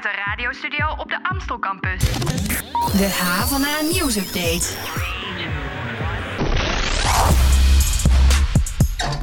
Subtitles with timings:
[0.00, 2.00] vanuit de radiostudio op de Amstel campus.
[2.96, 4.66] De HVA nieuwsupdate.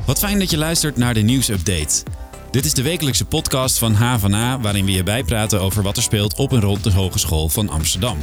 [0.06, 2.04] Wat fijn dat je luistert naar de nieuwsupdate.
[2.52, 6.38] Dit is de wekelijkse podcast van HVA waarin we je bijpraten over wat er speelt
[6.38, 8.18] op en rond de Hogeschool van Amsterdam.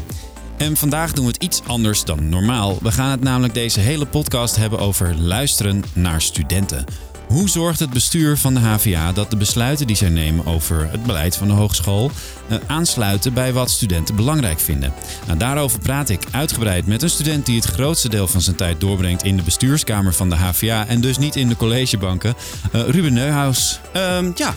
[0.56, 2.78] En vandaag doen we het iets anders dan normaal.
[2.80, 6.84] We gaan het namelijk deze hele podcast hebben over luisteren naar studenten.
[7.26, 11.02] Hoe zorgt het bestuur van de HVA dat de besluiten die zij nemen over het
[11.02, 12.10] beleid van de hogeschool
[12.48, 14.92] eh, aansluiten bij wat studenten belangrijk vinden?
[15.26, 18.80] Nou, daarover praat ik uitgebreid met een student die het grootste deel van zijn tijd
[18.80, 22.34] doorbrengt in de bestuurskamer van de HVA en dus niet in de collegebanken.
[22.72, 23.80] Eh, Ruben Neuhaus.
[23.92, 24.54] Ehm, ja,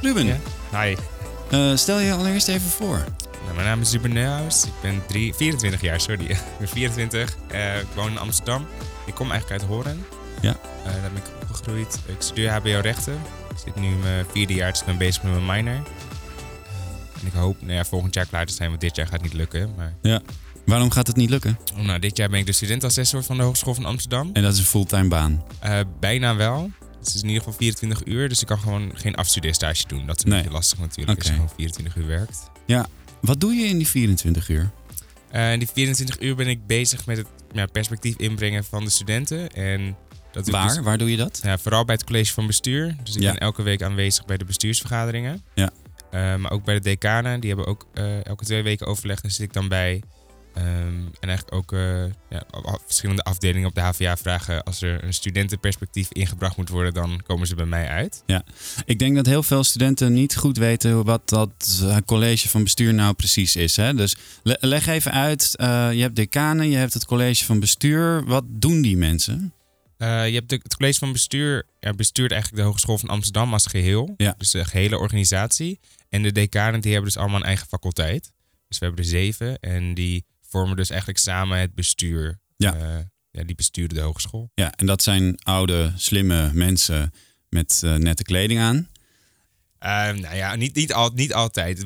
[0.00, 0.36] Ruben, Ja.
[0.82, 0.96] Hi,
[1.50, 3.04] eh, stel je allereerst even voor.
[3.42, 4.64] nou, mijn naam is Ruben Neuhaus.
[4.64, 6.24] Ik ben drie, 24 jaar, sorry.
[6.30, 7.34] ik ben 24.
[7.46, 8.66] Eh, ik woon in Amsterdam.
[9.06, 10.04] Ik kom eigenlijk uit Horen.
[10.44, 10.56] Ja.
[10.84, 11.98] Eh, daar ben ik opgegroeid.
[12.06, 13.14] Ik studeer HBO rechten.
[13.50, 15.74] Ik zit nu in mijn vierde jaar, dus ik ben bezig met mijn minor.
[15.74, 19.22] Eh, en ik hoop nou ja, volgend jaar klaar te zijn, want dit jaar gaat
[19.22, 19.74] niet lukken.
[19.76, 20.20] Maar Ja.
[20.66, 21.58] Waarom gaat het niet lukken?
[21.76, 24.30] oh, nou, dit jaar ben ik de studentassessor van de Hogeschool van Amsterdam.
[24.32, 25.44] En dat is een fulltime baan.
[25.58, 26.70] Eh, bijna wel.
[26.98, 30.06] Het is in ieder geval 24 uur, dus ik kan gewoon geen afstudeerstage doen.
[30.06, 30.38] Dat is een Nee.
[30.38, 32.50] beetje lastig natuurlijk, als je gewoon 24 uur werkt.
[32.66, 32.86] Ja.
[33.20, 34.70] Wat doe je in die 24 uur?
[35.32, 39.48] In die 24 uur ben ik bezig met het ja, perspectief inbrengen van de studenten.
[39.50, 39.96] En
[40.34, 40.68] dat Waar?
[40.68, 41.40] dus, Waar doe je dat?
[41.42, 42.96] ja, vooral bij het college van bestuur.
[43.02, 43.30] Dus ik Ja.
[43.32, 45.42] ben elke week aanwezig bij de bestuursvergaderingen.
[45.54, 45.70] Ja.
[46.10, 47.40] Eh, maar ook bij de decanen.
[47.40, 49.20] Die hebben ook eh, elke twee weken overleg.
[49.20, 50.02] Daar zit ik dan bij.
[50.54, 50.66] Ehm,
[51.20, 52.42] en eigenlijk ook eh, ja,
[52.86, 54.62] verschillende afdelingen op de HVA vragen...
[54.64, 56.94] als er een studentenperspectief ingebracht moet worden...
[56.94, 58.22] dan komen ze bij mij uit.
[58.84, 63.14] Ik denk dat heel veel studenten niet goed weten wat dat college van bestuur nou
[63.14, 63.76] precies is.
[63.76, 63.94] Hè?
[63.94, 65.50] Dus le- leg even uit.
[65.92, 68.24] je hebt decanen, je hebt het college van bestuur.
[68.24, 69.52] Wat doen die mensen?
[70.04, 73.52] Eh, je hebt de, het college van bestuur ja, bestuurt eigenlijk de Hogeschool van Amsterdam
[73.52, 74.14] als geheel.
[74.16, 74.34] Ja.
[74.38, 75.80] Dus de gehele organisatie.
[76.08, 78.32] En de decanen die hebben dus allemaal een eigen faculteit.
[78.68, 79.58] Dus we hebben er zeven.
[79.58, 82.38] En die vormen dus eigenlijk samen het bestuur.
[82.56, 82.74] Ja.
[82.74, 84.50] Eh, ja, die besturen de hogeschool.
[84.54, 87.12] Ja, en dat zijn oude, slimme mensen
[87.48, 88.88] met eh, nette kleding aan.
[89.84, 91.84] Eh, nou ja, niet, niet, al, niet altijd.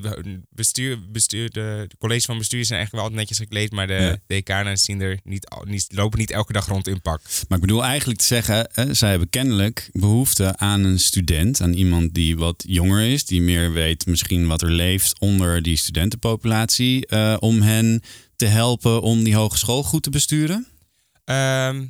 [0.51, 3.73] Bestuur, bestuur, de, de college van bestuur zijn eigenlijk wel altijd netjes gekleed.
[3.73, 4.17] Maar de Ja.
[4.27, 7.21] decanen zien er niet, niet, lopen niet elke dag rond in pak.
[7.49, 11.73] Maar ik bedoel eigenlijk te zeggen, hè, zij hebben kennelijk behoefte aan een student, aan
[11.73, 17.07] iemand die wat jonger is, die meer weet misschien wat er leeft onder die studentenpopulatie,
[17.07, 18.03] eh, om hen
[18.37, 20.67] te helpen om die hogeschool goed te besturen.
[21.25, 21.85] Ehm,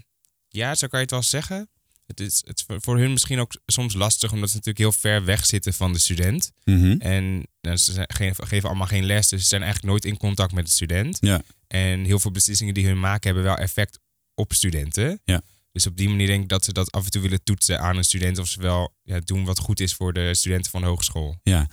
[0.48, 1.68] ja, zo kan je het wel zeggen.
[2.08, 5.24] Het is, het is voor- hun misschien ook soms lastig, omdat ze natuurlijk heel ver
[5.24, 6.52] weg zitten van de student.
[6.64, 6.96] Mhm.
[6.98, 10.16] En nou, ze zijn, geven, geven allemaal geen les, dus ze zijn eigenlijk nooit in
[10.18, 11.18] contact met de student.
[11.20, 11.42] Ja.
[11.66, 13.98] En heel veel beslissingen die hun maken hebben wel effect
[14.34, 15.20] op studenten.
[15.24, 15.42] Ja.
[15.72, 17.96] Dus op die manier denk ik dat ze dat af en toe willen toetsen aan
[17.96, 18.38] een student.
[18.38, 21.36] Of ze wel ja, doen wat goed is voor de studenten van de hogeschool.
[21.42, 21.66] Ja,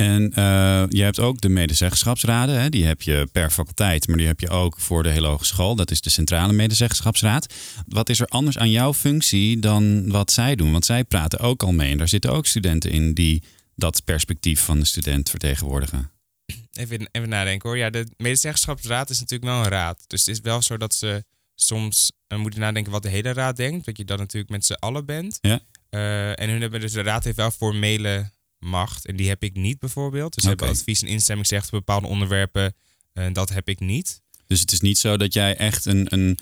[0.00, 2.60] en eh, je hebt ook de medezeggenschapsraden.
[2.60, 2.68] Hè?
[2.68, 5.74] Die heb je per faculteit, maar die heb je ook voor de hele hogeschool.
[5.74, 7.54] Dat is de centrale medezeggenschapsraad.
[7.86, 10.72] Wat is er anders aan jouw functie dan wat zij doen?
[10.72, 11.92] Want zij praten ook al mee.
[11.92, 13.42] En daar zitten ook studenten in die
[13.74, 16.10] dat perspectief van de student vertegenwoordigen.
[16.72, 17.78] Even, even nadenken hoor.
[17.78, 20.04] Ja, de medezeggenschapsraad is natuurlijk wel een raad.
[20.06, 21.24] Dus het is wel zo dat ze
[21.62, 23.84] soms eh, moeten nadenken wat de hele raad denkt.
[23.84, 25.38] Dat je dat natuurlijk met z'n allen bent.
[25.40, 25.60] Ja.
[25.90, 29.06] Eh, en hun hebben dus, de raad heeft wel formele macht.
[29.06, 30.34] En die heb ik niet bijvoorbeeld.
[30.34, 30.58] Dus ze Oké.
[30.58, 32.74] hebben advies en instemming zegt op bepaalde onderwerpen.
[33.12, 34.22] En dat heb ik niet.
[34.46, 36.38] Dus het is niet zo dat jij echt een, een,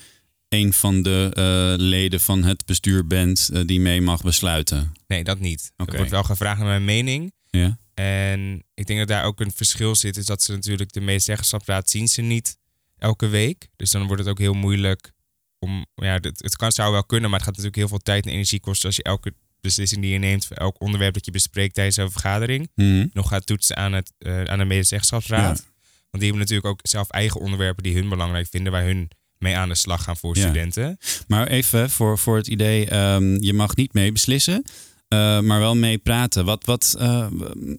[0.49, 4.93] een van de eh, leden van het bestuur bent eh, die mee mag besluiten.
[5.07, 5.73] Nee, dat niet.
[5.77, 5.91] Oké.
[5.91, 7.33] Er wordt wel gevraagd naar mijn mening.
[7.51, 7.79] Ja?
[7.95, 10.17] En ik denk dat daar ook een verschil zit.
[10.17, 12.57] Is dat ze natuurlijk de medezeggenschapsraad zien ze niet
[12.99, 13.69] elke week.
[13.77, 15.13] Dus dan wordt het ook heel moeilijk
[15.59, 15.87] om...
[15.95, 18.33] Ja, het, het kan, zou wel kunnen, maar het gaat natuurlijk heel veel tijd en
[18.33, 18.87] energie kosten...
[18.87, 20.47] als je elke beslissing die je neemt...
[20.47, 22.71] voor elk onderwerp dat je bespreekt tijdens een vergadering...
[22.75, 23.07] Mhm.
[23.13, 25.67] nog gaat toetsen aan, het, eh, aan de medezeggenschapsraad.
[26.11, 27.83] Want die hebben natuurlijk ook zelf eigen onderwerpen...
[27.83, 28.73] die hun belangrijk vinden...
[28.73, 30.43] waar hun mee aan de slag gaan voor Ja.
[30.43, 30.99] studenten.
[31.27, 34.63] Maar even voor, voor het idee, ehm, je mag niet mee beslissen,
[35.09, 36.45] eh, maar wel mee praten.
[36.45, 37.27] Wat, wat, eh,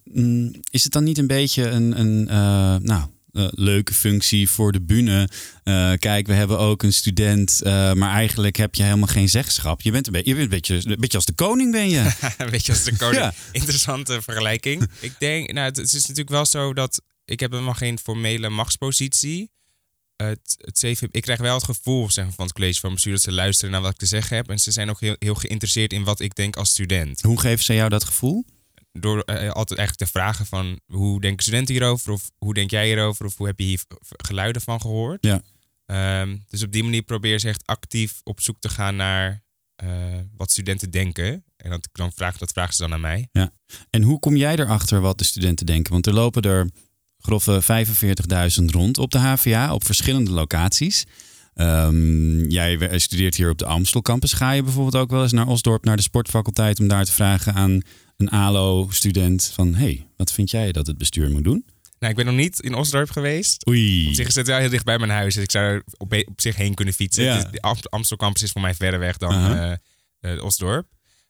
[0.04, 2.24] mm, is het dan niet een beetje een, een
[2.84, 5.30] nou, eh, leuke functie voor de bühne?
[5.64, 9.82] Eh, kijk, we hebben ook een student, eh, maar eigenlijk heb je helemaal geen zeggenschap.
[9.82, 12.12] Je bent een, beetje, je bent een, beetje, een beetje als de koning, ben je.
[12.52, 13.08] Weet je, als de koning.
[13.20, 13.34] Ja.
[13.52, 14.90] Interessante vergelijking.
[15.00, 18.50] Ik denk, nou, het, het is natuurlijk wel zo dat ik heb helemaal geen formele
[18.50, 19.52] machtspositie.
[20.16, 23.32] Het, het ik krijg wel het gevoel zeg van het college van bestuur dat ze
[23.32, 24.50] luisteren naar wat ik te zeggen heb.
[24.50, 27.22] En ze zijn ook heel, heel geïnteresseerd in wat ik denk als student.
[27.22, 28.46] Hoe geven ze jou dat gevoel?
[29.00, 32.12] Door eh, altijd eigenlijk te vragen van hoe denken studenten hierover?
[32.12, 33.26] Of hoe denk jij hierover?
[33.26, 35.26] Of hoe heb je hier geluiden van gehoord?
[35.26, 35.42] Ja.
[35.86, 39.44] Ehm, dus op die manier probeer ze echt actief op zoek te gaan naar
[39.76, 39.88] eh,
[40.38, 41.44] wat studenten denken.
[41.58, 43.30] En dat, dan vraag, dat vragen ze dan aan mij.
[43.90, 45.92] En hoe kom jij erachter wat de studenten denken?
[45.92, 46.70] Want er lopen er
[47.18, 47.62] grove
[48.60, 51.06] 45.000 rond op de HVA op verschillende locaties.
[51.60, 54.34] Ehm, jij studeert hier op de Amstel campus.
[54.34, 57.54] Ga je bijvoorbeeld ook wel eens naar Osdorp, naar de sportfaculteit, om daar te vragen
[57.54, 57.82] aan
[58.18, 59.74] een ALO-student van...
[59.74, 61.66] hey, wat vind jij dat het bestuur moet doen?
[62.00, 63.68] Nou, ik ben nog niet in Osdorp geweest.
[63.68, 64.08] Oei.
[64.08, 66.14] Op zich is het wel heel dicht bij mijn huis, dus ik zou er op,
[66.26, 67.24] op zich heen kunnen fietsen.
[67.24, 67.44] Ja.
[67.44, 69.72] De Am- Amstel campus is voor mij verder weg dan eh,
[70.20, 70.88] eh, Osdorp.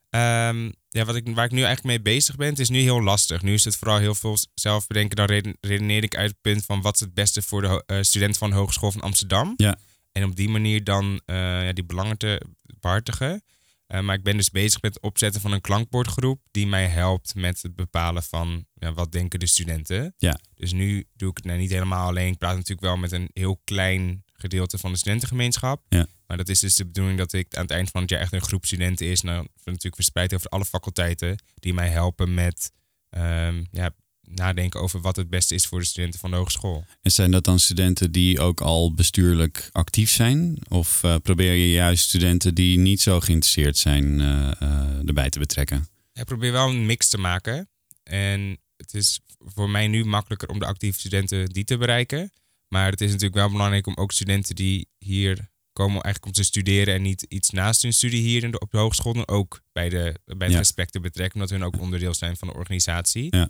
[0.09, 3.01] Ehm, ja, wat ik, waar ik nu eigenlijk mee bezig ben, het is nu heel
[3.01, 3.41] lastig.
[3.41, 5.15] Nu is het vooral heel veel zelf bedenken.
[5.15, 7.97] Dan reden- redeneer ik uit het punt van wat is het beste voor de eh,
[8.01, 9.53] student van de Hogeschool van Amsterdam.
[9.57, 9.77] Ja.
[10.19, 12.41] En op die manier dan eh, ja, die belangen te
[12.79, 13.43] behartigen.
[13.87, 17.35] Eh, maar ik ben dus bezig met het opzetten van een klankbordgroep die mij helpt
[17.35, 20.13] met het bepalen van ja, wat denken de studenten.
[20.17, 20.39] Ja.
[20.55, 22.31] Dus nu doe ik het nou niet helemaal alleen.
[22.31, 25.83] Ik praat natuurlijk wel met een heel klein gedeelte van de studentengemeenschap.
[25.89, 26.07] Ja.
[26.27, 28.33] Maar dat is dus de bedoeling dat ik aan het eind van het jaar echt
[28.33, 29.21] een groep studenten is.
[29.21, 31.43] Nou, natuurlijk verspreid over alle faculteiten.
[31.55, 32.71] Die mij helpen met
[33.09, 33.95] ehm, ja,
[34.29, 36.85] nadenken over wat het beste is voor de studenten van de hogeschool.
[37.01, 40.57] En zijn dat dan studenten die ook al bestuurlijk actief zijn?
[40.67, 45.39] Of eh, probeer je juist studenten die niet zo geïnteresseerd zijn eh, eh, erbij te
[45.39, 45.87] betrekken?
[46.13, 47.69] Ik probeer wel een mix te maken.
[48.03, 52.31] En het is voor mij nu makkelijker om de actieve studenten die te bereiken.
[52.67, 56.43] Maar het is natuurlijk wel belangrijk om ook studenten die hier komen eigenlijk om te
[56.43, 59.61] studeren en niet iets naast hun studie hier in de, op de hogeschool dan ook
[59.71, 60.57] bij, de, bij het Ja.
[60.57, 63.35] gesprek te betrekken, omdat hun ook onderdeel zijn van de organisatie.
[63.35, 63.49] Ja.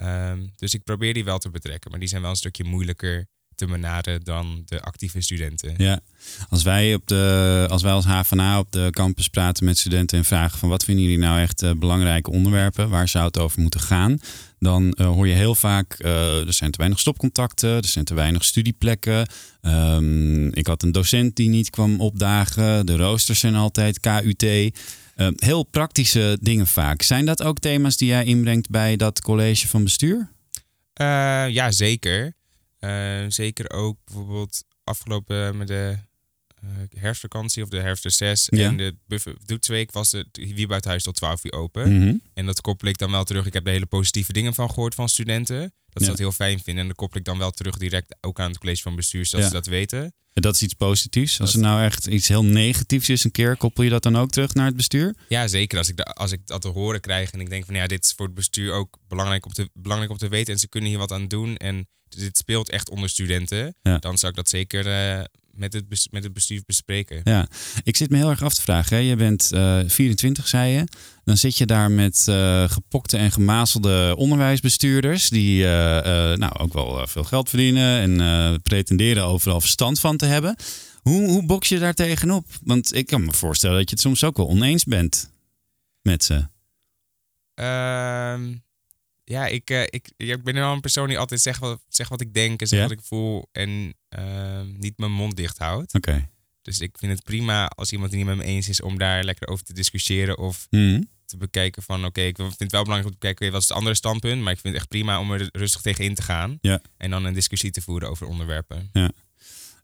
[0.00, 3.26] Ehm, dus ik probeer die wel te betrekken, maar die zijn wel een stukje moeilijker
[3.54, 5.74] te benaderen dan de actieve studenten.
[5.76, 6.00] Ja,
[6.48, 10.24] als wij, op de, als wij als HVA op de campus praten met studenten en
[10.24, 13.80] vragen van wat vinden jullie nou echt eh, belangrijke onderwerpen, waar zou het over moeten
[13.80, 14.18] gaan,
[14.58, 18.14] dan eh, hoor je heel vaak eh, er zijn te weinig stopcontacten, er zijn te
[18.14, 19.28] weinig studieplekken.
[19.60, 24.72] Ehm, ik had een docent die niet kwam opdagen, de roosters zijn altijd KUT.
[25.20, 27.02] Eh, heel praktische dingen vaak.
[27.02, 30.30] Zijn dat ook thema's die jij inbrengt bij dat college van bestuur?
[30.92, 32.32] Eh, ja, zeker.
[32.78, 35.96] Eh, zeker ook bijvoorbeeld afgelopen met de
[36.62, 36.68] eh,
[37.00, 38.66] herfstvakantie of de herfstreces Ja.
[38.68, 41.98] en de buffer doetsweek was het Wiebuitenhuis tot 12 uur open.
[41.98, 42.14] Mhm.
[42.34, 43.46] En dat koppel ik dan wel terug.
[43.46, 45.72] Ik heb er hele positieve dingen van gehoord van studenten.
[45.92, 46.82] Dat ze dat heel fijn vinden.
[46.82, 49.40] En dat koppel ik dan wel terug direct ook aan het college van bestuur, zodat
[49.40, 49.46] Ja.
[49.46, 50.12] ze dat weten.
[50.32, 51.40] En Dat is iets positiefs.
[51.40, 54.30] Als er nou echt iets heel negatiefs is een keer, koppel je dat dan ook
[54.30, 55.14] terug naar het bestuur?
[55.28, 55.78] Ja, zeker.
[55.78, 58.12] Als ik, als ik dat te horen krijg en ik denk van ja, dit is
[58.16, 60.52] voor het bestuur ook belangrijk om te, belangrijk om te weten.
[60.52, 61.56] En ze kunnen hier wat aan doen.
[61.56, 63.74] En dit speelt echt onder studenten.
[63.82, 63.98] Ja.
[63.98, 65.24] Dan zou ik dat zeker eh,
[65.60, 67.20] met, het met het bestuur bespreken.
[67.24, 67.48] Ja,
[67.82, 68.96] ik zit me heel erg af te vragen.
[68.96, 69.02] Hè?
[69.02, 70.84] Je bent eh 24, zei je.
[71.24, 75.28] Dan zit je daar met eh, gepokte en gemazelde onderwijsbestuurders.
[75.28, 80.56] Die eh, nou, ook wel veel geld verdienen en pretenderen overal verstand van te hebben.
[81.02, 82.46] Hoe, hoe boks je daar tegenop?
[82.64, 85.30] Want ik kan me voorstellen dat je het soms ook wel oneens bent
[86.02, 86.46] met ze.
[87.54, 88.54] Ehm,
[89.30, 92.10] ja, ik, eh, ik, ja, ik ben wel een persoon die altijd zegt wat, zegt
[92.10, 92.88] wat ik denk en zegt Ja?
[92.88, 93.48] wat ik voel.
[93.52, 95.94] En ehm, niet mijn mond dicht houdt.
[95.94, 96.28] Oké.
[96.62, 99.24] Dus ik vind het prima als iemand het niet met me eens is om daar
[99.24, 100.38] lekker over te discussiëren.
[100.38, 101.02] Of Mhm.
[101.24, 103.68] te bekijken van oké, ik vind het wel belangrijk om te bekijken oké, wat is
[103.68, 104.42] het andere standpunt.
[104.42, 106.58] Maar ik vind het echt prima om er rustig tegen in te gaan.
[106.60, 106.80] Ja.
[106.96, 108.90] En dan een discussie te voeren over onderwerpen.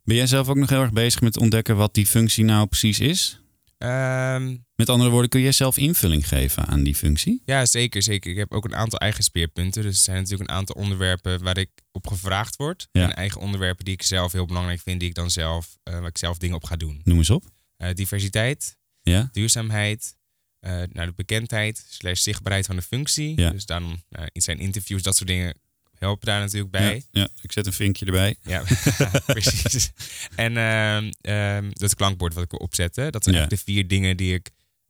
[0.03, 2.99] Ben jij zelf ook nog heel erg bezig met ontdekken wat die functie nou precies
[2.99, 3.39] is?
[3.77, 7.41] Ehm, Met andere woorden, kun jij zelf invulling geven aan die functie?
[7.45, 8.31] ja, zeker, zeker.
[8.31, 9.81] Ik heb ook een aantal eigen speerpunten.
[9.81, 12.87] Dus er zijn natuurlijk een aantal onderwerpen waar ik op gevraagd word.
[12.91, 13.03] Ja.
[13.03, 16.07] En eigen onderwerpen die ik zelf heel belangrijk vind, die ik dan zelf, eh, waar
[16.09, 17.01] ik zelf dingen op ga doen.
[17.03, 17.43] Noem eens op.
[17.77, 19.29] Eh, diversiteit, Ja?
[19.31, 20.15] duurzaamheid,
[20.59, 23.39] eh naar de bekendheid, slash zichtbaarheid van de functie.
[23.41, 23.49] Ja.
[23.49, 25.55] Dus daarom in zijn interviews, dat soort dingen
[25.99, 26.95] helpen daar natuurlijk bij.
[27.11, 28.35] Ja, ja, ik zet een vinkje erbij.
[28.43, 28.63] Ja,
[29.25, 29.91] precies.
[30.35, 33.45] En ehm, ehm, dat klankbord wat ik wil opzetten, dat zijn Ja.
[33.45, 34.49] de vier dingen die ik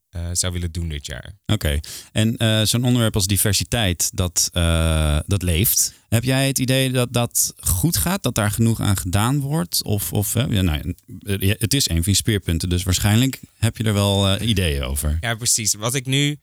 [0.09, 1.33] eh, zou willen doen dit jaar.
[1.45, 1.79] Oké.
[2.11, 5.93] En eh, zo'n onderwerp als diversiteit, dat, eh, dat leeft.
[6.09, 8.23] Heb jij het idee dat dat goed gaat?
[8.23, 9.83] Dat daar genoeg aan gedaan wordt?
[9.83, 10.95] Of, of ja, nou,
[11.39, 15.17] het is een van je speerpunten, dus waarschijnlijk heb je er wel ideeën over.
[15.19, 15.73] Ja, precies.
[15.73, 16.39] Wat ik nu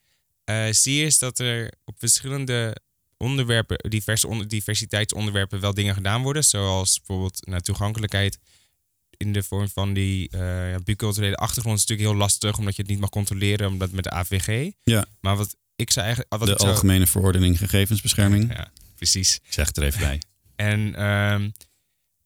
[0.70, 2.76] zie is dat er op verschillende
[3.16, 6.44] onderwerpen, diverse onder, diversiteitsonderwerpen, wel dingen gedaan worden.
[6.44, 8.38] Zoals bijvoorbeeld naar toegankelijkheid
[9.16, 12.90] in de vorm van die ja, biculturele achtergrond is natuurlijk heel lastig, omdat je het
[12.90, 14.70] niet mag controleren, omdat met de AVG.
[14.82, 15.06] Ja.
[15.20, 16.36] Maar wat ik zou eigenlijk...
[16.38, 18.52] Wat De Algemene Verordening Gegevensbescherming.
[18.52, 19.40] Ja, precies.
[19.44, 20.18] Ik zeg het er even bij.
[20.56, 21.50] En ehm,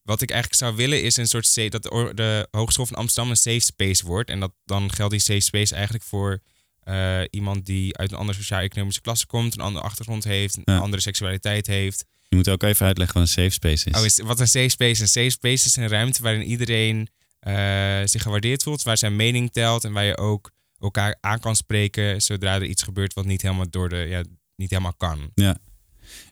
[0.02, 1.82] wat ik eigenlijk zou willen is een soort dat
[2.14, 4.30] de Hogeschool van Amsterdam een safe space wordt.
[4.30, 6.42] En dat dan geldt die safe space eigenlijk voor
[6.88, 10.78] eh, iemand die uit een andere sociaal-economische klasse komt, een andere achtergrond heeft, een Ja.
[10.78, 12.04] andere seksualiteit heeft.
[12.28, 13.96] Je moet ook even uitleggen wat een safe space is.
[13.98, 15.00] Oh, is, wat een safe space is.
[15.00, 19.52] Een safe space is een ruimte waarin iedereen eh, zich gewaardeerd voelt, waar zijn mening
[19.52, 23.42] telt en waar je ook elkaar aan kan spreken zodra er iets gebeurt wat niet
[23.42, 24.22] helemaal door de ja,
[24.56, 25.30] niet helemaal kan.
[25.34, 25.58] Ja.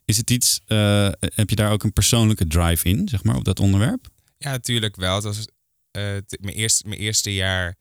[0.04, 3.44] Is het iets, eh, heb je daar ook een persoonlijke drive in, zeg maar, op
[3.44, 4.08] dat onderwerp?
[4.38, 5.14] Ja, natuurlijk wel.
[5.14, 5.46] Het was
[5.90, 7.76] eh, t- mijn, eerste, mijn eerste jaar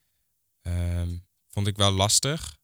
[0.61, 1.09] ehm,
[1.49, 2.57] vond ik wel lastig.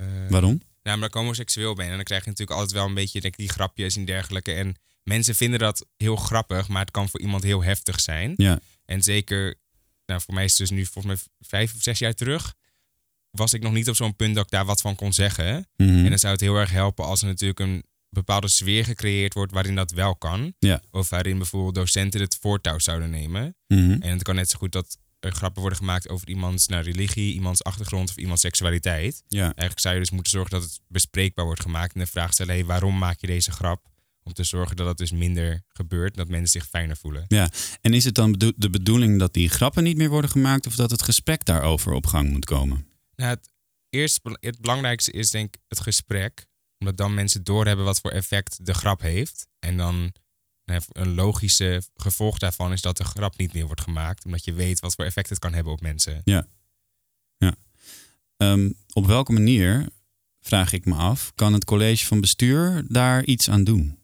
[0.00, 0.60] Eh, Waarom?
[0.82, 1.86] Nou, omdat ik homoseksueel ben.
[1.86, 4.52] En dan krijg je natuurlijk altijd wel een beetje denk ik, die grapjes en dergelijke.
[4.52, 8.34] En mensen vinden dat heel grappig, maar het kan voor iemand heel heftig zijn.
[8.36, 8.60] Ja.
[8.84, 9.54] En zeker,
[10.06, 12.54] nou, voor mij is het dus nu volgens mij vijf of zes jaar terug.
[13.30, 15.68] Was ik nog niet op zo'n punt dat ik daar wat van kon zeggen.
[15.76, 15.88] Mhm.
[15.88, 19.52] En dan zou het heel erg helpen als er natuurlijk een bepaalde sfeer gecreëerd wordt
[19.52, 20.54] waarin dat wel kan.
[20.58, 20.82] Ja.
[20.90, 23.56] Of waarin bijvoorbeeld docenten het voortouw zouden nemen.
[23.66, 24.02] Mhm.
[24.02, 27.64] En het kan net zo goed dat grappen worden gemaakt over iemands nou, religie, iemands
[27.64, 29.22] achtergrond of iemands seksualiteit.
[29.28, 29.42] Ja.
[29.42, 31.94] Eigenlijk zou je dus moeten zorgen dat het bespreekbaar wordt gemaakt.
[31.94, 33.88] En de vraag stellen, hey, waarom maak je deze grap?
[34.22, 36.14] Om te zorgen dat het dus minder gebeurt.
[36.14, 37.24] Dat mensen zich fijner voelen.
[37.80, 40.74] En is het dan bedo- de bedoeling dat die grappen niet meer worden gemaakt of
[40.74, 42.86] dat het gesprek daarover op gang moet komen?
[43.16, 43.52] Nou, het,
[43.90, 46.46] eerst, het belangrijkste is denk ik het gesprek.
[46.78, 49.46] Omdat dan mensen doorhebben wat voor effect de grap heeft.
[49.58, 50.12] En dan
[50.92, 54.24] een logische gevolg daarvan is dat de grap niet meer wordt gemaakt.
[54.24, 56.22] Omdat je weet wat voor effect het kan hebben op mensen.
[58.40, 59.88] Ehm, op welke manier,
[60.40, 63.98] vraag ik me af, kan het college van bestuur daar iets aan doen?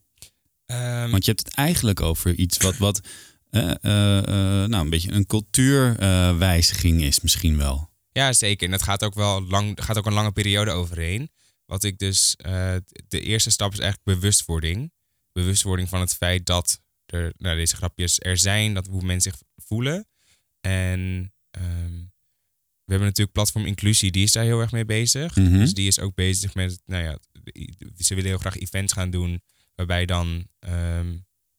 [0.66, 3.00] Ehm, Want je hebt het eigenlijk over iets wat, wat
[3.50, 7.90] eh, eh, eh, nou, een beetje een cultuurwijziging is misschien wel.
[8.12, 8.66] Ja, zeker.
[8.66, 11.30] En dat gaat ook wel lang, gaat ook een lange periode overheen.
[11.66, 12.36] Wat ik dus,
[13.08, 14.92] de eerste stap is eigenlijk bewustwording.
[15.36, 19.42] Bewustwording van het feit dat er, nou, deze grapjes er zijn, dat hoe mensen zich
[19.56, 20.08] voelen.
[20.60, 21.94] En ehm,
[22.84, 25.36] we hebben natuurlijk platform inclusie, die is daar heel erg mee bezig.
[25.36, 25.58] Mhm.
[25.58, 27.18] Dus die is ook bezig met, nou ja,
[27.98, 29.42] ze willen heel graag events gaan doen,
[29.74, 31.16] waarbij dan ehm,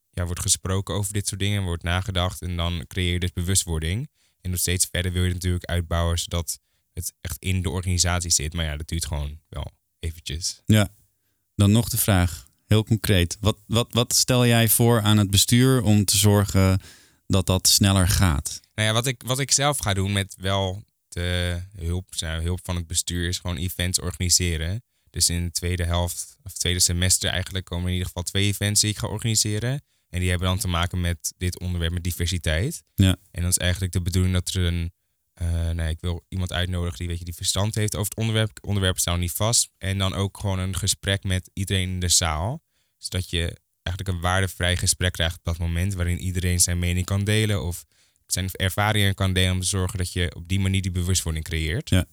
[0.09, 4.09] ja, wordt gesproken over dit soort dingen, wordt nagedacht en dan creëer je dus bewustwording.
[4.41, 6.59] En nog steeds verder wil je het natuurlijk uitbouwen, zodat
[6.93, 8.53] het echt in de organisatie zit.
[8.53, 10.61] Maar ja, dat duurt gewoon wel eventjes.
[11.55, 13.37] Dan nog de vraag, heel concreet.
[13.39, 16.81] Wat, wat, wat stel jij voor aan het bestuur om te zorgen
[17.27, 18.59] dat dat sneller gaat?
[18.75, 22.59] Nou ja, wat ik, wat ik zelf ga doen met wel de hulp, nou, hulp
[22.63, 24.83] van het bestuur is gewoon events organiseren.
[25.09, 28.81] Dus in de tweede helft, of tweede semester eigenlijk, komen in ieder geval twee events
[28.81, 29.81] die ik ga organiseren.
[30.09, 32.83] En die hebben dan te maken met dit onderwerp, met diversiteit.
[32.95, 33.15] Ja.
[33.31, 34.91] En dan is eigenlijk de bedoeling dat er een,
[35.37, 38.57] eh nee, ik wil iemand uitnodigen die, weet je, die verstand heeft over het onderwerp.
[38.61, 39.69] Onderwerpen staan niet vast.
[39.77, 42.63] En dan ook gewoon een gesprek met iedereen in de zaal.
[42.97, 47.23] Zodat je eigenlijk een waardevrij gesprek krijgt op dat moment, waarin iedereen zijn mening kan
[47.23, 47.85] delen of
[48.25, 51.89] zijn ervaringen kan delen om te zorgen dat je op die manier die bewustwording creëert.
[51.89, 52.05] Ja.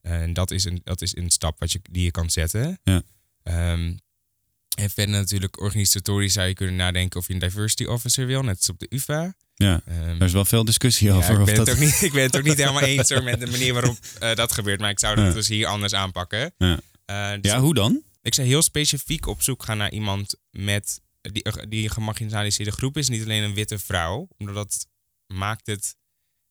[0.00, 2.78] En dat is een, dat is een stap wat je, die je kan zetten.
[2.82, 3.02] Ja.
[3.42, 3.94] Ehm,
[4.74, 8.56] en verder natuurlijk organisatorisch zou je kunnen nadenken of je een diversity officer wil, net
[8.56, 9.34] als op de UvA.
[9.54, 11.32] Ja, Ehm, er is wel veel discussie ja, over.
[11.34, 11.66] ik, of ben dat...
[11.66, 13.98] het ook niet, ik ben het ook niet helemaal eens hoor, met de manier waarop
[14.20, 14.80] eh, dat gebeurt.
[14.80, 15.32] Maar ik zou dat Ja.
[15.32, 16.54] dus hier anders aanpakken.
[16.58, 16.80] Ja.
[17.04, 18.02] Eh, dus Ja, hoe dan?
[18.22, 22.96] ik zou heel specifiek op zoek gaan naar iemand met die, die een gemarginaliseerde groep
[22.96, 23.08] is.
[23.08, 24.28] Niet alleen een witte vrouw.
[24.38, 24.86] Omdat dat
[25.26, 25.96] maakt het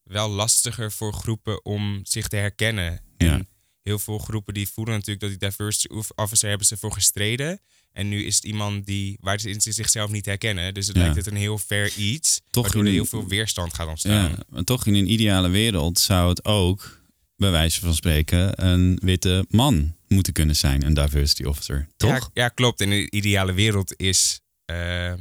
[0.03, 3.01] wel lastiger voor groepen om zich te herkennen.
[3.17, 3.33] Ja.
[3.33, 3.47] En
[3.81, 7.59] heel veel groepen die voelen natuurlijk dat die diversity officer hebben ze voor gestreden.
[7.93, 10.73] En nu is het iemand die, waar ze zichzelf niet herkennen.
[10.73, 11.01] Dus het Ja.
[11.01, 12.41] lijkt het een heel fair iets.
[12.49, 14.29] Toch waardoor er heel veel weerstand gaat ontstaan.
[14.29, 17.01] Ja, maar toch in een ideale wereld zou het ook,
[17.35, 21.87] bij wijze van spreken, een witte man moeten kunnen zijn, een diversity officer.
[21.97, 22.09] Toch?
[22.09, 22.81] Ja, ja, klopt.
[22.81, 25.13] In de ideale wereld is, eh,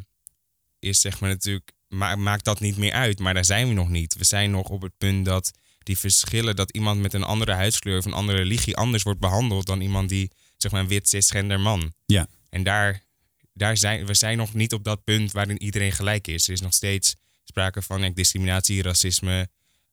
[0.79, 3.19] is zeg maar natuurlijk, ma maakt dat niet meer uit.
[3.19, 4.15] Maar daar zijn we nog niet.
[4.15, 5.51] We zijn nog op het punt dat
[5.83, 9.67] die verschillen, dat iemand met een andere huidskleur of een andere religie anders wordt behandeld
[9.67, 11.93] dan iemand die, zeg maar, een wit cisgender man.
[12.07, 12.27] Ja.
[12.53, 13.03] En daar,
[13.53, 16.47] daar zijn we zijn nog niet op dat punt waarin iedereen gelijk is.
[16.47, 19.49] Er is nog steeds sprake van ja, discriminatie, racisme,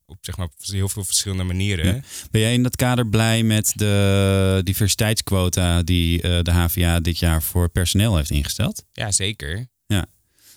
[0.05, 1.85] op zeg maar op heel veel verschillende manieren.
[1.85, 2.01] Ja.
[2.31, 7.43] Ben jij in dat kader blij met de diversiteitsquota die eh, de HVA dit jaar
[7.43, 8.83] voor personeel heeft ingesteld?
[8.91, 9.67] ja zeker.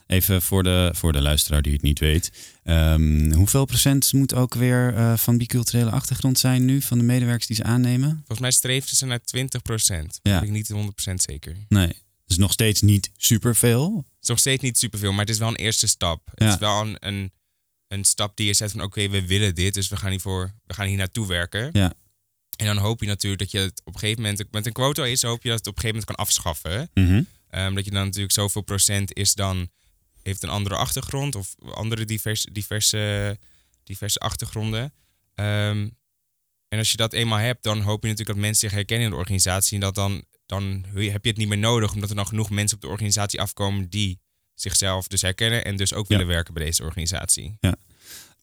[0.06, 2.30] Even voor de, voor de luisteraar die het niet weet.
[2.62, 7.46] Ehm, hoeveel procent moet ook weer eh, van biculturele achtergrond zijn nu van de medewerkers
[7.46, 8.10] die ze aannemen?
[8.16, 10.18] Volgens mij streven ze naar 20 procent.
[10.22, 10.38] Ja.
[10.40, 10.72] Ben ik niet
[11.10, 11.56] 100% zeker.
[11.68, 11.92] Nee,
[12.26, 13.96] dus nog steeds niet superveel.
[13.96, 16.28] Het is nog steeds niet superveel, maar het is wel een eerste stap.
[16.30, 16.52] Het Ja.
[16.52, 17.32] is wel een, een,
[17.88, 20.74] een stap die je zet van oké, we willen dit, dus we gaan, hiervoor, we
[20.74, 21.68] gaan hier naartoe werken.
[21.72, 21.92] Ja.
[22.56, 25.06] En dan hoop je natuurlijk dat je het op een gegeven moment, met een quota
[25.06, 26.90] is, hoop je dat het op een gegeven moment kan afschaffen.
[26.94, 27.22] Mhm.
[27.50, 29.68] Ehm, dat je dan natuurlijk zoveel procent is dan,
[30.22, 33.38] heeft een andere achtergrond of andere diverse, diverse,
[33.84, 34.92] diverse achtergronden.
[35.34, 35.88] Ehm,
[36.68, 39.12] en als je dat eenmaal hebt, dan hoop je natuurlijk dat mensen zich herkennen in
[39.12, 39.74] de organisatie.
[39.74, 42.76] En dat dan, dan heb je het niet meer nodig, omdat er dan genoeg mensen
[42.76, 44.20] op de organisatie afkomen die
[44.54, 46.16] zichzelf dus herkennen en dus ook Ja.
[46.16, 47.56] willen werken bij deze organisatie.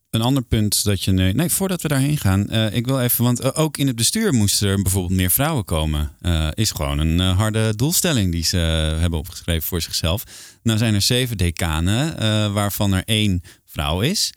[0.10, 1.12] Een ander punt dat je.
[1.12, 2.50] Nee, voordat we daarheen gaan.
[2.50, 3.24] eh, ik wil even.
[3.24, 6.12] Want eh, ook in het bestuur moesten er bijvoorbeeld meer vrouwen komen.
[6.22, 8.58] Eh, is gewoon een harde doelstelling die ze
[9.00, 10.24] hebben opgeschreven voor zichzelf.
[10.64, 14.34] Nou zijn er zeven decanen, waarvan er één vrouw is.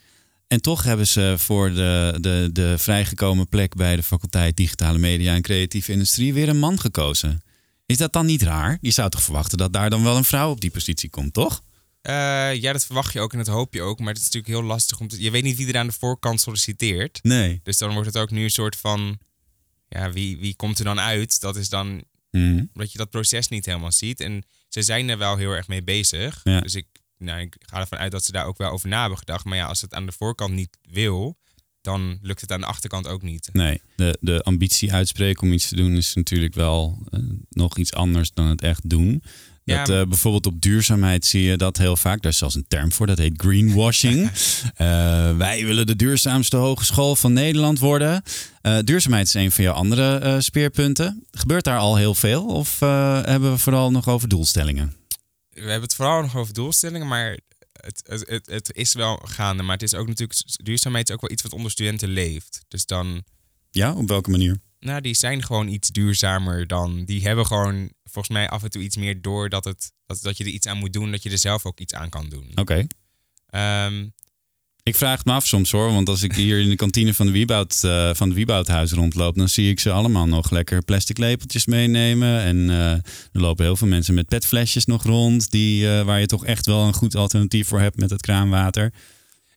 [0.46, 5.34] En toch hebben ze voor de, de, de vrijgekomen plek bij de faculteit Digitale Media
[5.34, 7.42] en Creatieve Industrie weer een man gekozen.
[7.86, 8.78] Is dat dan niet raar?
[8.80, 11.62] Je zou toch verwachten dat daar dan wel een vrouw op die positie komt, toch?
[12.02, 13.98] Eh, ja, dat verwacht je ook en dat hoop je ook.
[13.98, 15.22] Maar het is natuurlijk heel lastig om te...
[15.22, 17.18] Je weet niet wie er aan de voorkant solliciteert.
[17.22, 17.60] Nee.
[17.62, 19.18] Dus dan wordt het ook nu een soort van...
[19.88, 21.40] Ja, wie, wie komt er dan uit?
[21.40, 22.64] Dat is dan Mhm.
[22.74, 24.20] omdat je dat proces niet helemaal ziet.
[24.20, 26.40] En ze zijn er wel heel erg mee bezig.
[26.44, 26.60] Ja.
[26.60, 26.86] Dus ik,
[27.18, 29.44] nou, ik ga ervan uit dat ze daar ook wel over na hebben gedacht.
[29.44, 31.38] Maar ja, als het aan de voorkant niet wil,
[31.80, 33.48] dan lukt het aan de achterkant ook niet.
[33.52, 37.92] Nee, de, de ambitie uitspreken om iets te doen is natuurlijk wel eh, nog iets
[37.92, 39.22] anders dan het echt doen.
[39.64, 42.22] Ja, Dat, maar- eh, bijvoorbeeld op duurzaamheid zie je dat heel vaak.
[42.22, 44.30] Daar is zelfs een term voor, dat heet greenwashing.
[44.74, 48.22] Eh, wij willen de duurzaamste hogeschool van Nederland worden.
[48.62, 51.24] Eh, duurzaamheid is een van je andere speerpunten.
[51.30, 52.46] Gebeurt daar al heel veel?
[52.46, 54.94] Of hebben we vooral nog over doelstellingen?
[55.48, 57.38] We hebben het vooral nog over doelstellingen, maar
[57.72, 59.62] het, het, het, het is wel gaande.
[59.62, 62.64] Maar het is ook natuurlijk, duurzaamheid is ook wel iets wat onder studenten leeft.
[62.68, 63.22] Dus dan,
[63.70, 64.56] Ja, op welke manier?
[64.82, 67.04] Nou, die zijn gewoon iets duurzamer dan.
[67.04, 70.36] Die hebben gewoon volgens mij af en toe iets meer door dat, het, dat, dat
[70.36, 72.50] je er iets aan moet doen, dat je er zelf ook iets aan kan doen.
[72.54, 72.86] Oké.
[73.46, 74.06] Ehm,
[74.82, 77.26] Ik vraag het me af soms hoor, want als ik hier in de kantine van,
[77.26, 81.18] de Wieboud, eh, van het Wieboudhuis rondloop, dan zie ik ze allemaal nog lekker plastic
[81.18, 82.40] lepeltjes meenemen.
[82.40, 82.90] En eh,
[83.32, 86.66] er lopen heel veel mensen met petflesjes nog rond, die, eh, waar je toch echt
[86.66, 88.92] wel een goed alternatief voor hebt met het kraanwater.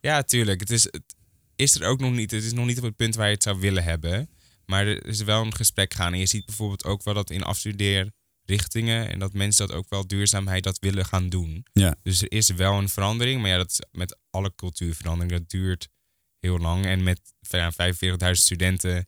[0.02, 0.60] Ja, tuurlijk.
[0.60, 1.16] Het is, het
[1.56, 2.32] is er ook nog niet.
[2.32, 4.30] Het is nog niet op het punt waar je het zou willen hebben.
[4.66, 6.14] Maar er is wel een gesprek gaan.
[6.14, 10.08] En je ziet bijvoorbeeld ook wel dat in afstudeerrichtingen en dat mensen dat ook wel
[10.08, 11.66] duurzaamheid dat willen gaan doen.
[11.74, 11.96] Ja.
[12.02, 13.42] Dus er is wel een verandering.
[13.42, 15.40] Maar ja, dat is met alle cultuurveranderingen.
[15.40, 15.90] Dat duurt
[16.40, 16.86] heel lang.
[16.86, 19.08] En met ja, 45.000 studenten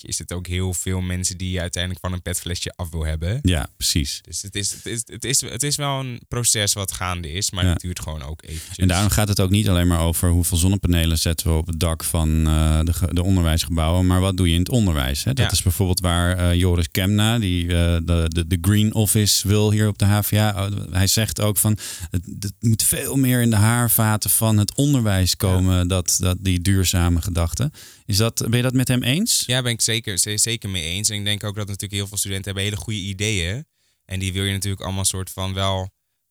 [0.00, 3.04] je, is het ook heel veel mensen die je uiteindelijk van een petflesje af wil
[3.04, 3.38] hebben.
[3.42, 4.20] Ja, precies.
[4.22, 7.50] Dus het is, het, is, het, is, het is wel een proces wat gaande is.
[7.50, 7.70] Maar Ja.
[7.72, 8.76] het duurt gewoon ook eventjes.
[8.76, 11.80] En daarom gaat het ook niet alleen maar over hoeveel zonnepanelen zetten we op het
[11.80, 15.24] dak van eh, de, de onderwijsgebouwen, maar wat doe je in het onderwijs.
[15.24, 15.32] Hè?
[15.32, 15.50] Dat Ja.
[15.52, 19.88] is bijvoorbeeld waar eh, Joris Kemna, die eh, de, de, de Green Office wil hier
[19.88, 21.78] op de HVA, oh, hij zegt ook van
[22.10, 26.60] het, het moet veel meer in de haarvaten van het onderwijs komen, dat, dat die
[26.60, 27.70] duurzame gedachte.
[28.12, 29.42] Is dat, ben je dat met hem eens?
[29.46, 31.08] Ja, ben ik zeker, ze- zeker mee eens.
[31.08, 33.66] En ik denk ook dat natuurlijk heel veel studenten hebben hele goede ideeën.
[34.04, 35.90] En die wil je natuurlijk allemaal soort van wel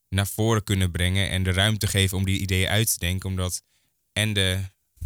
[0.09, 1.29] naar voren kunnen brengen.
[1.29, 3.29] En de ruimte geven om die ideeën uit te denken.
[3.29, 3.61] Omdat
[4.13, 4.59] en de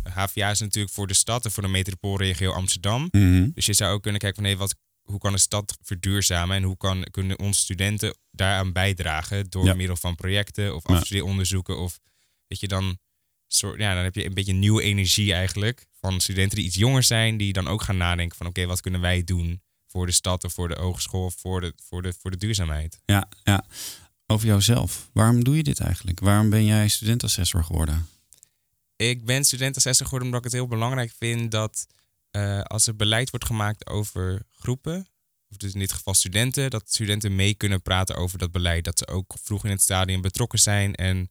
[0.03, 3.07] HVA is natuurlijk voor de stad en voor de metropoolregio Amsterdam.
[3.11, 3.49] Mhm.
[3.53, 6.55] Dus je zou ook kunnen kijken van hé, wat, hoe kan de stad verduurzamen?
[6.57, 9.49] En hoe kan, kunnen onze studenten daaraan bijdragen?
[9.49, 9.73] Door Ja.
[9.73, 10.95] middel van projecten of Ja.
[10.95, 11.77] afstudeeronderzoeken.
[11.79, 11.99] Of
[12.47, 12.97] dat je dan
[13.47, 15.85] soort, ja, dan heb je een beetje nieuwe energie eigenlijk.
[15.99, 19.01] Van studenten die iets jonger zijn, die dan ook gaan nadenken van oké, wat kunnen
[19.01, 22.31] wij doen voor de stad of voor de hogeschool of voor de, voor de, voor
[22.31, 22.99] de duurzaamheid?
[23.05, 23.65] Ja, ja.
[24.27, 25.09] Over jouzelf.
[25.13, 26.19] Waarom doe je dit eigenlijk?
[26.19, 28.07] Waarom ben jij studentassessor geworden?
[28.95, 31.87] Ik ben studentassessor geworden omdat ik het heel belangrijk vind dat
[32.31, 35.07] eh, als er beleid wordt gemaakt over groepen,
[35.49, 38.83] of dus in dit geval studenten, dat studenten mee kunnen praten over dat beleid.
[38.83, 41.29] Dat ze ook vroeg in het stadium betrokken zijn en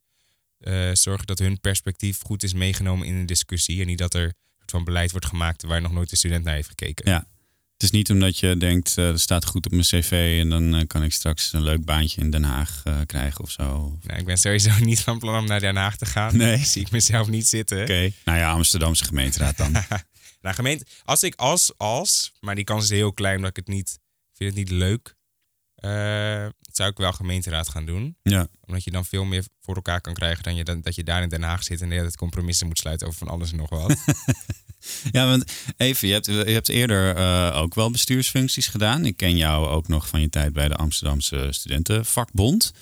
[0.58, 3.80] eh, zorgen dat hun perspectief goed is meegenomen in een discussie.
[3.80, 6.44] En niet dat er een soort van beleid wordt gemaakt waar nog nooit een student
[6.44, 7.10] naar heeft gekeken.
[7.10, 7.26] Ja.
[7.72, 10.74] Het is niet omdat je denkt, eh dat staat goed op mijn cv en dan
[10.74, 13.62] eh, kan ik straks een leuk baantje in Den Haag krijgen of zo.
[13.62, 14.06] Oké.
[14.06, 16.36] Nou, ik ben sowieso niet van plan om naar Den Haag te gaan.
[16.36, 16.64] Nee.
[16.64, 17.86] Zie ik mezelf niet zitten.
[18.24, 19.76] Nou ja, Amsterdamse gemeenteraad dan.
[20.44, 23.74] Nou, gemeente, als ik als, als, maar die kans is heel klein omdat ik het
[23.74, 23.98] niet,
[24.30, 25.14] ik vind het niet leuk,
[25.84, 28.16] eh, zou ik wel gemeenteraad gaan doen.
[28.22, 28.46] ja.
[28.66, 31.22] Omdat je dan veel meer voor elkaar kan krijgen dan je, dan, dat je daar
[31.22, 33.56] in Den Haag zit en de hele tijd compromissen moet sluiten over van alles en
[33.56, 33.96] nog wat.
[35.12, 35.44] ja, want
[35.76, 39.04] even, je hebt, je hebt eerder eh, ook wel bestuursfuncties gedaan.
[39.04, 42.72] Ik ken jou ook nog van je tijd bij de Amsterdamse Studentenvakbond.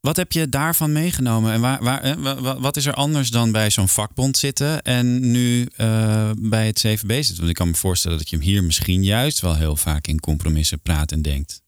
[0.00, 3.30] Wat heb je daarvan meegenomen en waar, waar, eh, wa- wa- wat is er anders
[3.30, 5.68] dan bij zo'n vakbond zitten en nu
[6.38, 7.36] bij het CVB zitten?
[7.36, 10.20] Want ik kan me voorstellen dat je hem hier misschien juist wel heel vaak in
[10.20, 11.60] compromissen praat en denkt.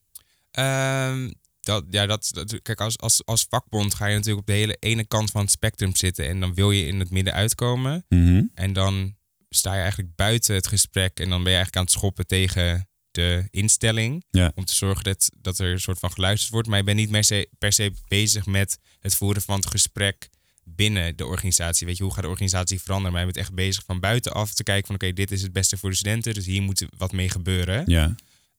[0.55, 4.53] Ehm, dat, ja, dat, dat- kijk, als, als, als vakbond ga je natuurlijk op de
[4.61, 8.05] hele ene kant van het spectrum zitten en dan wil je in het midden uitkomen.
[8.09, 8.43] Mhm.
[8.55, 9.17] En dan
[9.49, 12.89] sta je eigenlijk buiten het gesprek en dan ben je eigenlijk aan het schoppen tegen
[13.11, 14.25] de instelling.
[14.31, 14.53] Ja.
[14.55, 16.69] Om te zorgen dat, dat er een soort van geluisterd wordt.
[16.69, 20.29] Maar je bent niet per se, per se bezig met het voeren van het gesprek
[20.65, 21.87] binnen de organisatie.
[21.87, 23.13] Weet je, hoe gaat de organisatie veranderen?
[23.13, 25.77] Maar je bent echt bezig van buitenaf te kijken van oké, dit is het beste
[25.77, 26.35] voor de studenten.
[26.35, 27.83] Dus hier moet wat mee gebeuren.
[27.87, 28.15] Ja.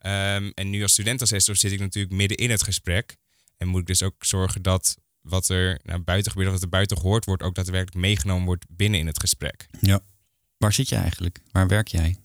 [0.05, 3.15] Ehm, en nu als studentassessor zit ik natuurlijk midden in het gesprek.
[3.57, 6.97] En moet ik dus ook zorgen dat wat er naar buiten gebeurt, wat er buiten
[6.97, 9.67] gehoord wordt, ook daadwerkelijk meegenomen wordt binnen in het gesprek.
[9.79, 9.99] Ja.
[10.57, 11.39] Waar zit je eigenlijk?
[11.51, 12.17] Waar werk jij?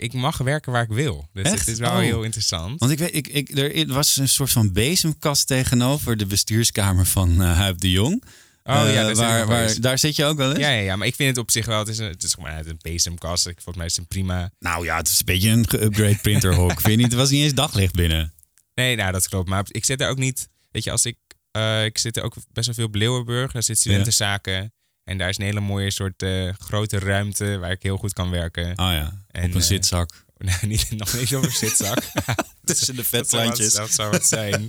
[0.00, 1.28] Ik mag werken waar ik wil.
[1.32, 1.58] Dus Echt?
[1.58, 1.98] het is wel Oh.
[1.98, 2.80] heel interessant.
[2.80, 7.42] Want ik weet, ik, ik, er was een soort van bezemkast tegenover de bestuurskamer van
[7.42, 8.24] eh Huip de Jong.
[8.66, 10.58] Oh ja, Eh, daar waar, waar, daar zit je ook wel eens?
[10.58, 12.34] Ja, ja, ja, maar ik vind het op zich wel, het is een, het is
[12.34, 13.46] gewoon uit een bezemkast.
[13.46, 14.50] Ik- Volgens mij is het een prima...
[14.58, 16.70] Nou ja, het is een beetje een geüpgrade printerhok.
[16.80, 17.12] Vind je niet?
[17.12, 18.32] Er was niet eens daglicht binnen.
[18.74, 19.48] Nee, nou dat klopt.
[19.48, 21.16] Maar ik zit er ook niet, weet je, als ik,
[21.50, 23.52] eh, ik zit er ook best wel veel op Leeuwenburg.
[23.52, 24.72] Daar zit studentenzaken.
[25.04, 28.30] En daar is een hele mooie soort eh, grote ruimte waar ik heel goed kan
[28.30, 28.66] werken.
[28.70, 30.23] Oh ja, En, op een zitzak.
[30.44, 31.98] Nee, niet, nog niet op een zitzak.
[32.64, 33.72] Tussen de vetplantjes.
[33.74, 34.68] Dat zou wat zijn.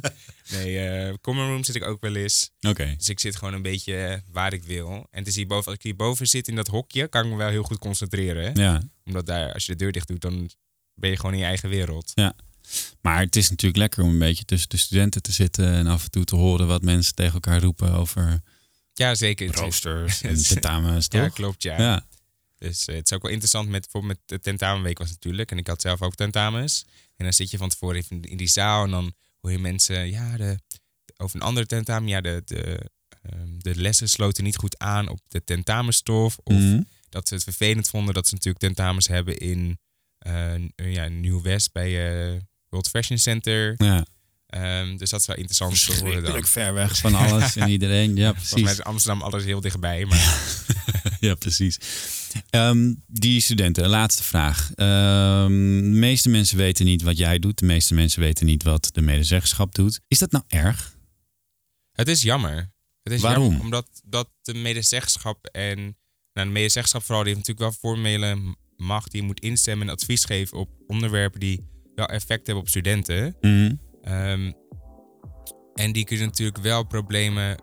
[0.49, 2.49] Nee, eh common room zit ik ook wel eens.
[2.61, 2.93] Oké.
[2.97, 5.07] Dus ik zit gewoon een beetje eh, waar ik wil.
[5.11, 7.49] En het is hierboven, als ik hierboven zit in dat hokje, kan ik me wel
[7.49, 8.55] heel goed concentreren.
[8.55, 8.81] Ja.
[9.05, 10.49] Omdat daar, als je de deur dicht doet, dan
[10.93, 12.13] ben je gewoon in je eigen wereld.
[13.01, 16.03] Maar het is natuurlijk lekker om een beetje tussen de studenten te zitten en af
[16.03, 18.41] en toe te horen wat mensen tegen elkaar roepen over
[18.93, 19.47] Ja, zeker.
[19.47, 21.21] Het roosters en tentamens, toch?
[21.21, 21.77] Ja, klopt, ja.
[21.77, 22.05] Ja.
[22.57, 25.51] Dus eh, het is ook wel interessant met bijvoorbeeld met de tentamenweek was natuurlijk.
[25.51, 26.85] En ik had zelf ook tentamens.
[27.15, 30.09] En dan zit je van tevoren even in die zaal en dan hoor je mensen,
[30.09, 30.59] ja, de,
[31.17, 32.89] over een andere tentamen, ja, de, de,
[33.21, 36.37] ehm, de lessen sloten niet goed aan op de tentamenstof.
[36.43, 36.81] Of Mhm.
[37.09, 39.79] dat ze het vervelend vonden dat ze natuurlijk tentamens hebben in
[40.17, 41.89] eh, ja, Nieuw-West bij
[42.33, 43.73] eh, World Fashion Center.
[43.77, 44.05] ja.
[44.45, 46.45] Ehm, dus dat is wel interessant te horen dan.
[46.45, 48.15] Ver weg van alles en iedereen.
[48.15, 48.79] Ja, Volgens mij precies.
[48.79, 50.05] is Amsterdam alles heel dichtbij.
[50.05, 50.17] Maar
[51.25, 51.77] Ja, precies.
[52.49, 54.71] Ehm, die studenten, een laatste vraag.
[54.75, 57.59] Ehm, de meeste mensen weten niet wat jij doet.
[57.59, 60.01] De meeste mensen weten niet wat de medezeggenschap doet.
[60.07, 60.97] Is dat nou erg?
[61.91, 62.73] Het is jammer.
[63.03, 63.43] Het is Waarom?
[63.43, 65.97] jammer omdat dat de medezeggenschap en
[66.33, 70.25] nou, de medezeggenschap vooral die heeft natuurlijk wel formele macht die moet instemmen en advies
[70.25, 73.35] geven op onderwerpen die wel effect hebben op studenten.
[73.41, 73.75] Mhm.
[74.01, 74.51] Ehm,
[75.73, 77.57] en die kunnen natuurlijk wel problemen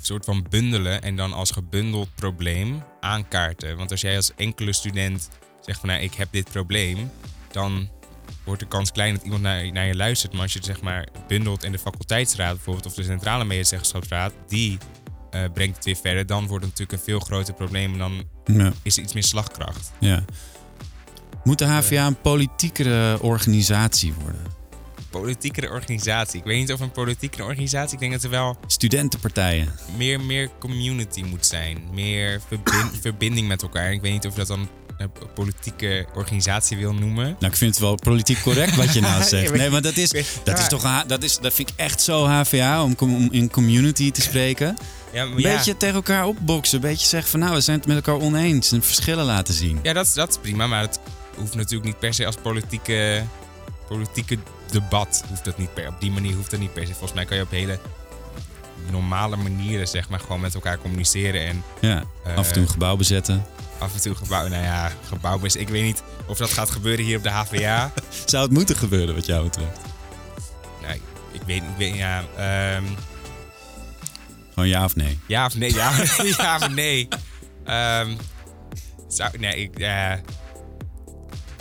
[0.00, 3.76] soort van bundelen en dan als gebundeld probleem aankaarten.
[3.76, 5.28] Want als jij als enkele student
[5.60, 7.10] zegt van nou, ik heb dit probleem,
[7.50, 7.88] dan
[8.44, 10.32] wordt de kans klein dat iemand naar, naar je luistert.
[10.32, 14.32] Maar als je het zeg maar bundelt en de faculteitsraad bijvoorbeeld of de centrale medezeggenschapsraad,
[14.48, 14.78] die
[15.30, 18.22] eh, brengt het weer verder, dan wordt het natuurlijk een veel groter probleem en dan
[18.44, 19.92] Ja, is er iets meer slagkracht.
[20.00, 20.24] ja.
[21.44, 24.42] Moet de HVA een politiekere organisatie worden?
[25.20, 26.38] Politiekere organisatie.
[26.38, 29.68] Ik weet niet of een politiekere organisatie, ik denk dat er wel Studentenpartijen.
[29.96, 31.82] meer, meer community moet zijn.
[31.92, 33.92] Meer verbin- verbinding met elkaar.
[33.92, 37.24] Ik weet niet of je dat dan een politieke organisatie wil noemen.
[37.24, 39.52] Nou, ik vind het wel politiek correct wat je nou zegt.
[39.56, 40.10] Nee, maar dat is,
[40.44, 44.10] dat is toch, dat, is, dat vind ik echt zo HVA om, om in community
[44.10, 44.76] te spreken.
[45.12, 46.74] Ja, Een ja, beetje tegen elkaar opboksen.
[46.76, 48.72] Een beetje zeggen van nou, we zijn het met elkaar oneens.
[48.72, 49.78] En verschillen laten zien.
[49.82, 51.00] ja dat, dat is prima, maar het
[51.36, 53.24] hoeft natuurlijk niet per se als politieke,
[53.88, 54.38] politieke
[54.72, 55.24] debat.
[55.28, 56.90] Hoeft dat niet per, op die manier hoeft dat niet per se.
[56.92, 57.78] Volgens mij kan je op hele
[58.90, 62.68] normale manieren zeg maar gewoon met elkaar communiceren en Ja, Eh, af en toe een
[62.68, 63.44] gebouw bezetten.
[63.78, 65.56] af en toe gebouw, nou ja, gebouw is.
[65.56, 67.92] Ik weet niet of dat gaat gebeuren hier op de HVA.
[68.26, 69.80] Zou het moeten gebeuren wat jou betreft?
[70.82, 70.94] nou,
[71.32, 72.84] ik weet, ik weet ja, ehm,
[74.54, 75.18] Gewoon ja of nee?
[75.26, 75.74] Ja of nee?
[75.74, 75.92] Ja,
[76.38, 77.08] ja of nee?
[77.64, 78.10] Ehm,
[79.08, 79.78] zou, nee, ik...
[79.78, 80.12] eh,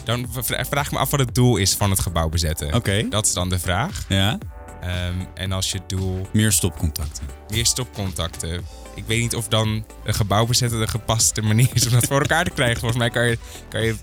[0.03, 2.73] dan vra- vraag ik me af wat het doel is van het gebouw bezetten.
[2.73, 3.07] Oké.
[3.09, 4.05] Dat is dan de vraag.
[4.07, 4.37] Ja?
[4.81, 7.23] Ehm, en als je doel Meer stopcontacten.
[7.47, 8.61] weer stopcontacten...
[8.95, 12.19] Ik weet niet of dan een gebouw bezetten de gepaste manier is om dat voor
[12.19, 12.79] elkaar te krijgen.
[12.79, 13.37] Volgens mij kan je,
[13.69, 13.95] kan je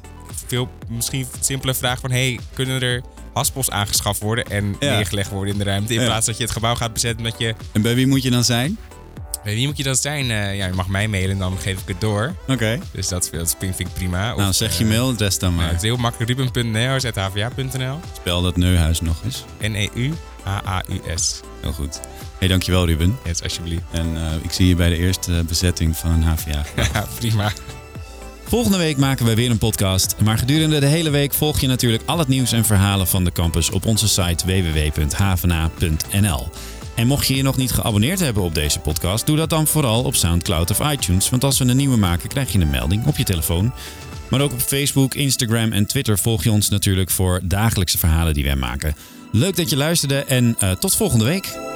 [0.47, 2.11] veel, misschien simpele vraag van...
[2.11, 4.95] Hey, kunnen er haspels aangeschaft worden en Ja.
[4.97, 5.95] neergelegd worden in de ruimte...
[5.95, 6.07] in Ja.
[6.07, 7.55] plaats dat je het gebouw gaat bezetten met je...
[7.73, 8.79] En bij wie moet je dan zijn?
[9.45, 10.31] Bij wie moet je dat zijn?
[10.31, 12.35] Eh, ja, je mag mij mailen en dan geef ik het door.
[12.49, 12.79] Oké.
[12.93, 14.35] Dus dat, dat vind ik prima.
[14.35, 15.67] Nou, zeg je eh, mailadres dan ja, maar.
[15.67, 16.31] het is heel makkelijk.
[16.31, 19.45] Ruben.nl.hva.nl Spel dat Neuhuis nog eens.
[19.61, 21.41] N-E-U-H-A-U-S.
[21.61, 22.01] Heel goed.
[22.39, 23.19] hey, dankjewel Ruben.
[23.25, 23.83] Yes, alsjeblieft.
[23.91, 26.65] En eh, ik zie je bij de eerste bezetting van een HVA.
[26.93, 27.53] Ja, prima.
[28.45, 30.15] Volgende week maken we weer een podcast.
[30.25, 33.33] Maar gedurende de hele week volg je natuurlijk al het nieuws en verhalen van de
[33.33, 36.49] campus op onze site www.havena.nl.
[36.99, 40.05] En mocht je je nog niet geabonneerd hebben op deze podcast, doe dat dan vooral
[40.05, 41.31] op SoundCloud of iTunes.
[41.31, 43.73] Want als we een nieuwe maken, krijg je een melding op je telefoon.
[44.31, 48.45] Maar ook op Facebook, Instagram en Twitter volg je ons natuurlijk voor dagelijkse verhalen die
[48.45, 48.95] wij maken.
[49.33, 51.68] Leuk dat je luisterde en eh, tot volgende week.